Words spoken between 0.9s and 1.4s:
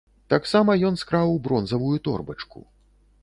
скраў